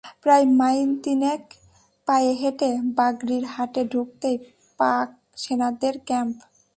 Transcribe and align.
প্রায় 0.23 0.45
মাইল 0.59 0.89
তিনেক 1.03 1.41
পায়ে 2.07 2.31
হেঁটে 2.41 2.69
বাগড়ির 2.97 3.45
হাটে 3.53 3.81
ঢুকতেই 3.91 4.35
পাক 4.79 5.07
সেনাদের 5.43 5.95
ক্যাম্প। 6.07 6.37